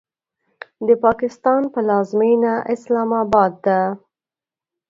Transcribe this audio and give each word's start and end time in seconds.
د 0.87 0.89
پاکستان 1.05 1.61
پلازمینه 1.73 2.53
اسلام 2.73 3.09
آباد 3.23 3.53
ده. 3.65 3.79